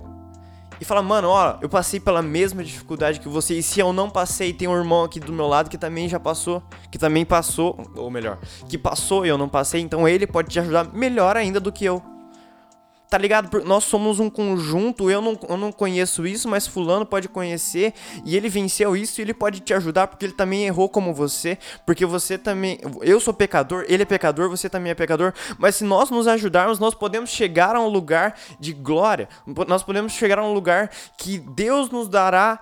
[0.80, 4.08] e fala, mano, ó, eu passei pela mesma dificuldade que você, e se eu não
[4.08, 7.78] passei, tem um irmão aqui do meu lado que também já passou, que também passou,
[7.96, 8.38] ou melhor,
[8.68, 11.84] que passou e eu não passei, então ele pode te ajudar melhor ainda do que
[11.84, 12.02] eu.
[13.08, 13.64] Tá ligado?
[13.64, 18.36] Nós somos um conjunto, eu não, eu não conheço isso, mas fulano pode conhecer e
[18.36, 22.04] ele venceu isso e ele pode te ajudar porque ele também errou como você, porque
[22.04, 26.10] você também, eu sou pecador, ele é pecador, você também é pecador, mas se nós
[26.10, 29.28] nos ajudarmos, nós podemos chegar a um lugar de glória.
[29.66, 32.60] Nós podemos chegar a um lugar que Deus nos dará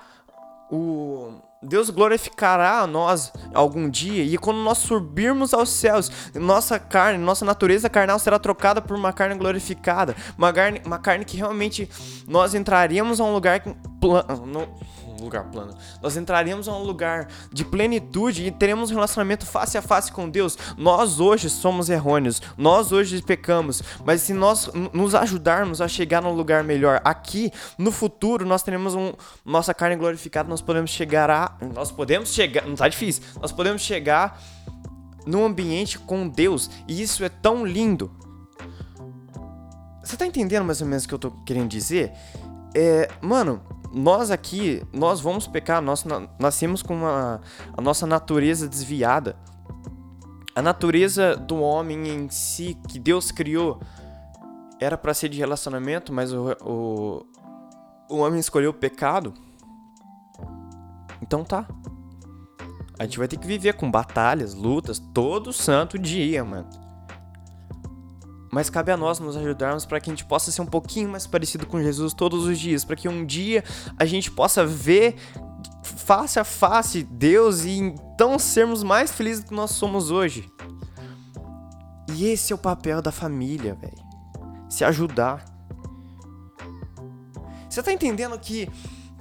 [0.71, 7.19] o Deus glorificará a nós algum dia, e quando nós subirmos aos céus, nossa carne,
[7.19, 11.89] nossa natureza carnal será trocada por uma carne glorificada, uma carne, uma carne que realmente
[12.29, 13.61] nós entraremos a um lugar
[14.01, 14.69] plano
[15.25, 15.77] lugar plano.
[16.03, 20.29] Nós entraremos a um lugar de plenitude e teremos um relacionamento face a face com
[20.29, 20.57] Deus.
[20.77, 26.33] Nós hoje somos errôneos, nós hoje pecamos, mas se nós nos ajudarmos a chegar num
[26.33, 29.13] lugar melhor aqui, no futuro nós teremos um
[29.45, 33.23] nossa carne glorificada, nós podemos chegar a nós podemos chegar, não tá difícil.
[33.41, 34.41] Nós podemos chegar
[35.27, 38.11] num ambiente com Deus e isso é tão lindo.
[40.03, 42.13] Você tá entendendo mais ou menos o que eu tô querendo dizer?
[42.79, 46.05] É, mano, nós aqui, nós vamos pecar, nós
[46.39, 47.41] nascemos com uma,
[47.75, 49.35] a nossa natureza desviada.
[50.55, 53.81] A natureza do homem em si, que Deus criou,
[54.79, 57.27] era para ser de relacionamento, mas o, o,
[58.11, 59.33] o homem escolheu o pecado.
[61.23, 61.67] Então tá.
[62.99, 66.69] A gente vai ter que viver com batalhas, lutas, todo santo dia, mano.
[68.57, 71.27] Mas cabe a nós nos ajudarmos para que a gente possa ser um pouquinho mais
[71.27, 73.63] parecido com Jesus todos os dias, para que um dia
[73.99, 75.15] a gente possa ver
[75.83, 80.51] face a face Deus e então sermos mais felizes do que nós somos hoje.
[82.15, 84.03] E esse é o papel da família, velho.
[84.71, 85.45] Se ajudar.
[87.69, 88.71] Você tá entendendo que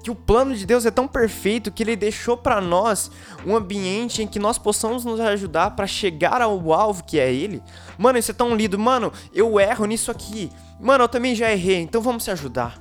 [0.06, 3.10] que o plano de Deus é tão perfeito que ele deixou para nós
[3.44, 7.60] um ambiente em que nós possamos nos ajudar para chegar ao alvo que é ele.
[7.98, 8.78] Mano, isso é tão lindo.
[8.78, 10.52] Mano, eu erro nisso aqui.
[10.80, 12.80] Mano, eu também já errei, então vamos se ajudar.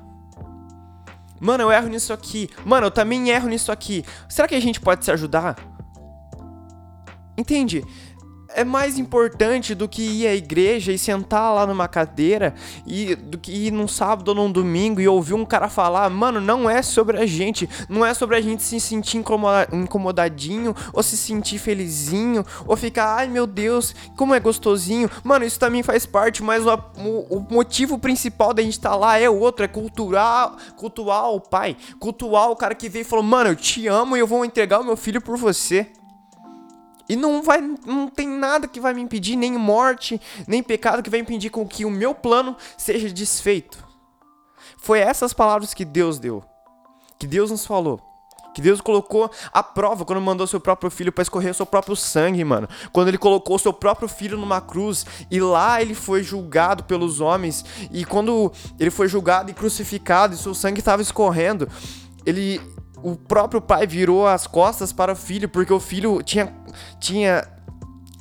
[1.40, 2.50] Mano, eu erro nisso aqui.
[2.62, 4.04] Mano, eu também erro nisso aqui.
[4.28, 5.56] Será que a gente pode se ajudar?
[7.38, 7.82] Entende?
[8.54, 12.54] É mais importante do que ir à igreja e sentar lá numa cadeira
[12.86, 16.40] e do que ir num sábado ou num domingo e ouvir um cara falar, mano,
[16.40, 19.22] não é sobre a gente, não é sobre a gente se sentir
[19.72, 25.10] incomodadinho ou se sentir felizinho ou ficar, ai meu Deus, como é gostosinho.
[25.22, 26.78] Mano, isso também faz parte, mas o,
[27.28, 31.76] o, motivo principal da gente estar tá lá é outro, é cultural, cultuar o pai,
[31.98, 34.80] cultuar o cara que veio e falou, mano, eu te amo e eu vou entregar
[34.80, 35.90] o meu filho por você.
[37.08, 41.10] E não vai, não tem nada que vai me impedir, nem morte, nem pecado que
[41.10, 43.84] vai impedir com que o meu plano seja desfeito.
[44.78, 46.42] Foi essas palavras que Deus deu,
[47.18, 48.00] que Deus nos falou.
[48.54, 52.44] Que Deus colocou a prova quando mandou seu próprio filho para escorrer seu próprio sangue,
[52.44, 52.68] mano.
[52.92, 57.64] Quando ele colocou seu próprio filho numa cruz e lá ele foi julgado pelos homens.
[57.90, 61.68] E quando ele foi julgado e crucificado e seu sangue estava escorrendo,
[62.24, 62.60] ele
[63.04, 66.50] o próprio pai virou as costas para o filho, porque o filho tinha
[66.98, 67.46] tinha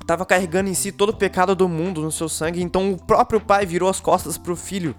[0.05, 3.39] tava carregando em si todo o pecado do mundo no seu sangue, então o próprio
[3.39, 4.93] pai virou as costas pro filho.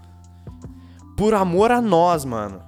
[1.19, 2.63] Por amor a nós, mano.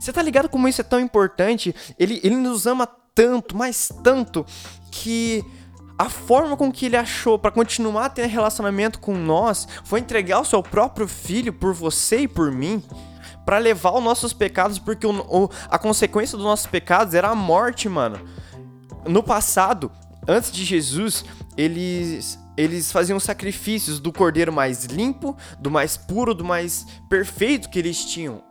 [0.00, 1.72] Você tá ligado como isso é tão importante?
[1.96, 4.44] Ele, ele nos ama tanto, mas tanto,
[4.90, 5.44] que
[5.96, 10.44] a forma com que ele achou para continuar tendo relacionamento com nós foi entregar o
[10.44, 12.82] seu próprio filho por você e por mim
[13.44, 17.34] para levar os nossos pecados, porque o, o, a consequência dos nossos pecados era a
[17.34, 18.20] morte, mano.
[19.06, 19.90] No passado,
[20.26, 21.24] antes de Jesus,
[21.56, 27.78] eles eles faziam sacrifícios do cordeiro mais limpo, do mais puro, do mais perfeito que
[27.78, 28.44] eles tinham.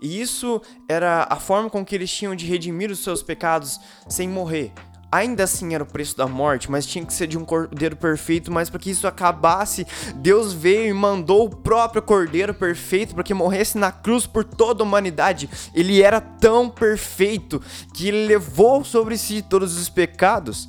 [0.00, 4.26] E isso era a forma com que eles tinham de redimir os seus pecados sem
[4.26, 4.72] morrer
[5.14, 8.50] ainda assim era o preço da morte, mas tinha que ser de um cordeiro perfeito,
[8.50, 13.32] mas para que isso acabasse, Deus veio e mandou o próprio cordeiro perfeito para que
[13.32, 15.48] morresse na cruz por toda a humanidade.
[15.72, 20.68] Ele era tão perfeito que ele levou sobre si todos os pecados,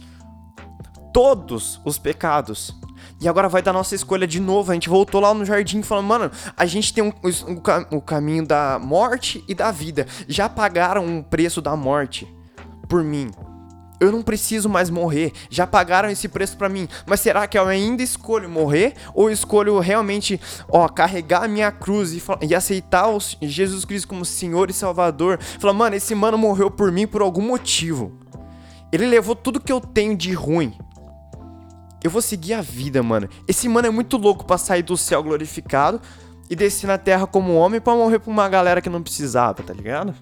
[1.11, 2.75] todos os pecados.
[3.19, 4.71] E agora vai dar nossa escolha de novo.
[4.71, 8.45] A gente voltou lá no jardim falando, mano, a gente tem um, um, o caminho
[8.45, 10.05] da morte e da vida.
[10.27, 12.27] Já pagaram o um preço da morte
[12.87, 13.31] por mim.
[14.05, 15.31] Eu não preciso mais morrer.
[15.49, 16.87] Já pagaram esse preço para mim.
[17.05, 20.39] Mas será que eu ainda escolho morrer ou escolho realmente,
[20.69, 25.39] ó, carregar a minha cruz e, e aceitar o Jesus Cristo como Senhor e Salvador?
[25.59, 28.17] Falar, mano, esse mano morreu por mim por algum motivo.
[28.91, 30.73] Ele levou tudo que eu tenho de ruim.
[32.03, 33.27] Eu vou seguir a vida, mano.
[33.47, 35.99] Esse mano é muito louco para sair do céu glorificado
[36.49, 39.73] e descer na terra como homem para morrer pra uma galera que não precisava, tá
[39.73, 40.13] ligado?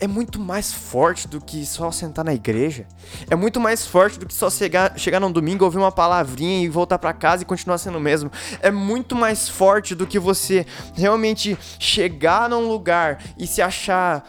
[0.00, 2.86] É muito mais forte do que só sentar na igreja.
[3.30, 6.68] É muito mais forte do que só chegar, chegar num domingo, ouvir uma palavrinha e
[6.68, 8.30] voltar para casa e continuar sendo o mesmo.
[8.60, 14.24] É muito mais forte do que você realmente chegar num lugar e se achar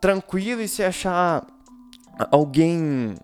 [0.00, 1.44] tranquilo e se achar
[2.30, 3.16] alguém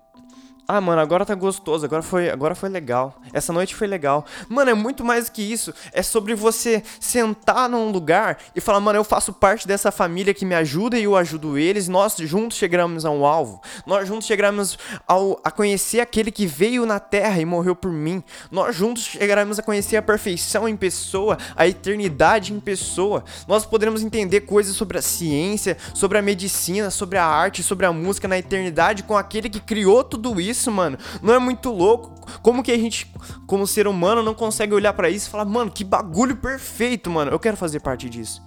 [0.74, 3.20] ah, mano, agora tá gostoso, agora foi, agora foi legal.
[3.30, 4.24] Essa noite foi legal.
[4.48, 5.74] Mano, é muito mais que isso.
[5.92, 10.46] É sobre você sentar num lugar e falar, mano, eu faço parte dessa família que
[10.46, 11.88] me ajuda e eu ajudo eles.
[11.88, 13.60] Nós juntos chegamos a um alvo.
[13.84, 18.24] Nós juntos chegamos ao, a conhecer aquele que veio na terra e morreu por mim.
[18.50, 23.24] Nós juntos chegaremos a conhecer a perfeição em pessoa, a eternidade em pessoa.
[23.46, 27.92] Nós poderemos entender coisas sobre a ciência, sobre a medicina, sobre a arte, sobre a
[27.92, 30.96] música na eternidade com aquele que criou tudo isso isso, mano?
[31.20, 32.14] Não é muito louco?
[32.40, 33.12] Como que a gente,
[33.46, 37.30] como ser humano, não consegue olhar para isso e falar, mano, que bagulho perfeito, mano.
[37.30, 38.42] Eu quero fazer parte disso.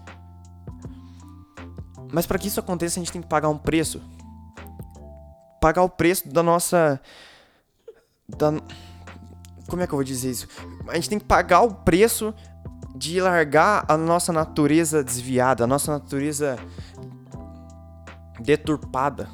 [2.11, 4.01] Mas para que isso aconteça, a gente tem que pagar um preço.
[5.59, 6.99] Pagar o preço da nossa
[8.27, 8.51] da
[9.67, 10.47] Como é que eu vou dizer isso?
[10.87, 12.33] A gente tem que pagar o preço
[12.95, 16.57] de largar a nossa natureza desviada, a nossa natureza
[18.39, 19.27] deturpada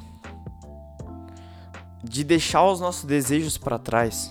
[2.02, 4.30] de deixar os nossos desejos para trás.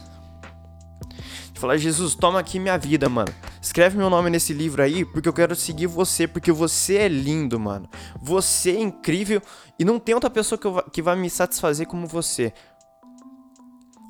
[1.53, 3.33] De falar, Jesus, toma aqui minha vida, mano.
[3.61, 7.59] Escreve meu nome nesse livro aí, porque eu quero seguir você, porque você é lindo,
[7.59, 7.87] mano.
[8.21, 9.41] Você é incrível
[9.77, 12.53] e não tem outra pessoa que, que vai me satisfazer como você.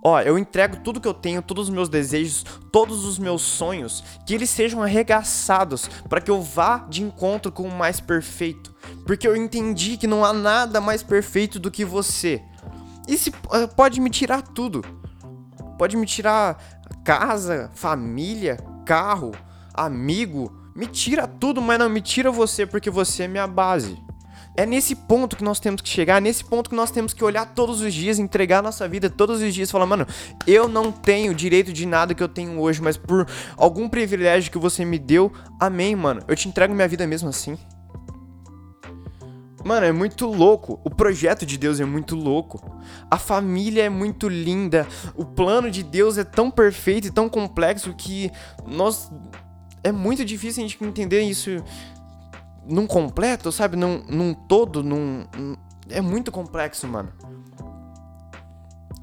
[0.03, 4.03] Ó, eu entrego tudo que eu tenho, todos os meus desejos, todos os meus sonhos,
[4.25, 8.73] que eles sejam arregaçados para que eu vá de encontro com o mais perfeito.
[9.05, 12.41] Porque eu entendi que não há nada mais perfeito do que você.
[13.07, 14.83] E se eh, pode me tirar tudo.
[15.77, 16.57] Pode me tirar
[17.03, 19.31] casa, família, carro,
[19.73, 23.97] amigo, me tira tudo, mas não me tira você porque você é minha base.
[24.55, 27.23] É nesse ponto que nós temos que chegar, é nesse ponto que nós temos que
[27.23, 30.05] olhar todos os dias, entregar nossa vida todos os dias e falar, mano,
[30.45, 33.25] eu não tenho direito de nada que eu tenho hoje, mas por
[33.55, 36.21] algum privilégio que você me deu, amém, mano.
[36.27, 37.57] Eu te entrego minha vida mesmo assim.
[39.63, 40.79] Mano, é muito louco.
[40.83, 42.59] O projeto de Deus é muito louco.
[43.09, 44.87] A família é muito linda.
[45.15, 48.31] O plano de Deus é tão perfeito e tão complexo que
[48.65, 49.11] nós.
[49.83, 51.51] É muito difícil a gente entender isso
[52.67, 53.75] num completo, sabe?
[53.75, 55.25] Num, num todo, num.
[55.89, 57.11] É muito complexo, mano.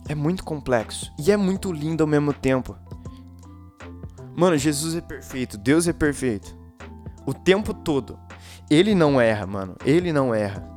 [0.09, 1.12] É muito complexo.
[1.18, 2.76] E é muito lindo ao mesmo tempo.
[4.36, 5.59] Mano, Jesus é perfeito.
[5.59, 6.56] Deus é perfeito.
[7.26, 8.18] O tempo todo.
[8.70, 9.76] Ele não erra, mano.
[9.84, 10.68] Ele não erra.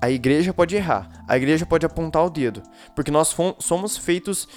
[0.00, 1.08] A igreja pode errar.
[1.26, 2.62] A igreja pode apontar o dedo.
[2.94, 4.48] Porque nós somos feitos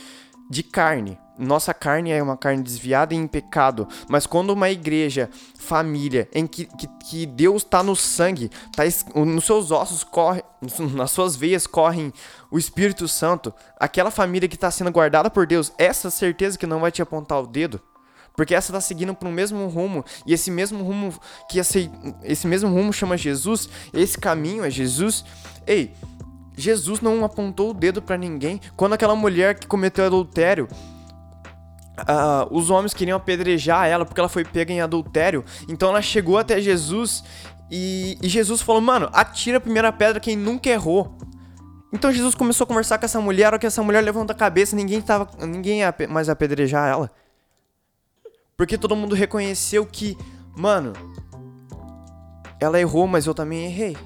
[0.50, 1.18] de carne.
[1.38, 3.88] Nossa carne é uma carne desviada e em pecado.
[4.08, 8.84] Mas quando uma igreja, família, em que, que, que Deus está no sangue, tá,
[9.16, 10.44] nos seus ossos corre,
[10.94, 12.14] nas suas veias correm
[12.52, 16.80] o Espírito Santo, aquela família que está sendo guardada por Deus, essa certeza que não
[16.80, 17.82] vai te apontar o dedo.
[18.36, 21.14] Porque essa está seguindo para o mesmo rumo, e esse mesmo rumo
[21.50, 21.90] que esse,
[22.24, 25.24] esse mesmo rumo chama Jesus, esse caminho é Jesus.
[25.68, 25.94] Ei,
[26.58, 28.60] Jesus não apontou o dedo para ninguém.
[28.76, 30.68] Quando aquela mulher que cometeu adultério,
[32.00, 35.44] uh, os homens queriam apedrejar ela porque ela foi pega em adultério.
[35.68, 37.24] Então ela chegou até Jesus
[37.70, 41.18] e, e Jesus falou: Mano, atira a primeira pedra quem nunca errou.
[41.92, 44.76] Então Jesus começou a conversar com essa mulher, hora que essa mulher levanta a cabeça,
[44.76, 47.12] ninguém, tava, ninguém ia mais apedrejar ela.
[48.58, 50.18] Porque todo mundo reconheceu que,
[50.56, 50.94] mano,
[52.60, 53.98] ela errou, mas eu também errei.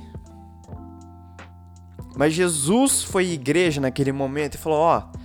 [2.15, 5.17] Mas Jesus foi igreja naquele momento e falou: Ó, oh,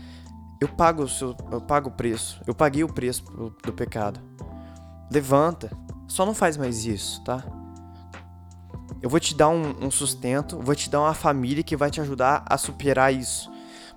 [0.61, 3.25] eu pago o seu, eu pago o preço, eu paguei o preço
[3.65, 4.21] do pecado.
[5.11, 5.71] Levanta,
[6.07, 7.43] só não faz mais isso, tá?
[9.01, 12.01] Eu vou te dar um, um sustento, vou te dar uma família que vai te
[12.01, 13.51] ajudar a superar isso.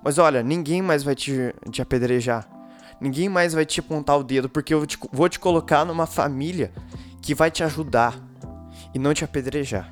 [0.04, 2.55] Mas olha, ninguém mais vai te, te apedrejar.
[3.00, 6.72] Ninguém mais vai te apontar o dedo, porque eu te, vou te colocar numa família
[7.22, 8.18] que vai te ajudar
[8.94, 9.90] e não te apedrejar.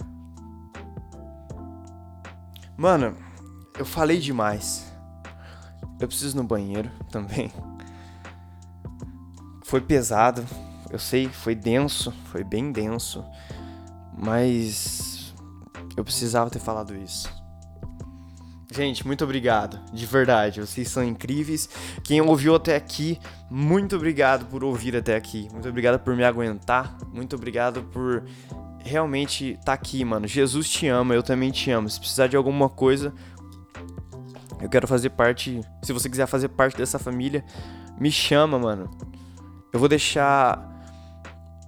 [2.77, 3.15] Mano,
[3.77, 4.91] eu falei demais.
[5.99, 7.51] Eu preciso ir no banheiro também.
[9.63, 10.45] Foi pesado,
[10.89, 13.25] eu sei, foi denso, foi bem denso,
[14.15, 15.33] mas
[15.97, 17.42] eu precisava ter falado isso.
[18.73, 21.69] Gente, muito obrigado, de verdade, vocês são incríveis.
[22.03, 25.47] Quem ouviu até aqui, muito obrigado por ouvir até aqui.
[25.51, 26.97] Muito obrigado por me aguentar.
[27.13, 28.23] Muito obrigado por
[28.79, 30.27] realmente tá aqui, mano.
[30.27, 31.87] Jesus te ama, eu também te amo.
[31.87, 33.13] Se precisar de alguma coisa,
[34.59, 35.61] eu quero fazer parte.
[35.83, 37.45] Se você quiser fazer parte dessa família,
[37.99, 38.89] me chama, mano.
[39.71, 40.67] Eu vou deixar.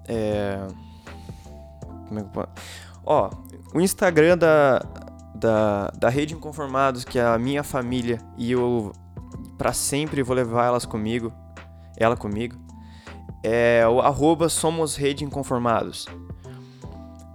[0.08, 0.58] É.
[2.08, 2.48] Como é que eu
[3.06, 3.30] Ó,
[3.76, 4.80] o Instagram da,
[5.46, 8.92] da, da Rede Inconformados, que é a minha família, e eu
[9.58, 11.32] para sempre vou levar elas comigo,
[11.96, 12.58] ela comigo,
[13.44, 16.08] é o arroba Somos Rede Inconformados.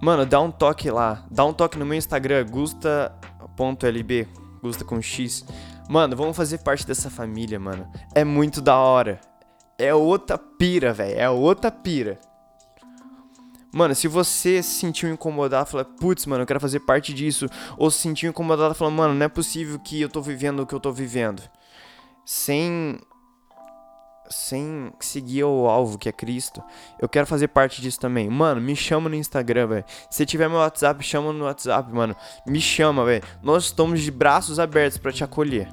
[0.01, 1.25] Mano, dá um toque lá.
[1.31, 4.27] Dá um toque no meu Instagram, gusta.lb,
[4.61, 5.45] gusta com X.
[5.89, 7.89] Mano, vamos fazer parte dessa família, mano.
[8.13, 9.21] É muito da hora.
[9.77, 11.17] É outra pira, velho.
[11.17, 12.19] É outra pira.
[13.73, 17.47] Mano, se você se sentiu incomodado, fala, putz, mano, eu quero fazer parte disso.
[17.77, 20.75] Ou se sentiu incomodado, fala, mano, não é possível que eu tô vivendo o que
[20.75, 21.41] eu tô vivendo.
[22.25, 22.99] Sem
[24.31, 26.63] sem seguir o alvo que é Cristo,
[26.99, 28.29] eu quero fazer parte disso também.
[28.29, 29.85] Mano, me chama no Instagram, velho.
[30.09, 32.15] Se tiver meu WhatsApp, chama no WhatsApp, mano.
[32.47, 33.23] Me chama, velho.
[33.43, 35.67] Nós estamos de braços abertos para te acolher.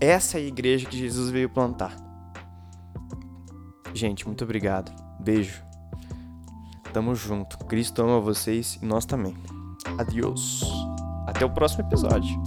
[0.00, 1.94] Essa é a igreja que Jesus veio plantar.
[3.92, 4.90] Gente, muito obrigado.
[5.20, 5.62] Beijo.
[6.94, 7.58] Tamo junto.
[7.66, 9.36] Cristo ama vocês e nós também.
[9.98, 10.62] Adiós.
[11.26, 12.40] Até o próximo episódio.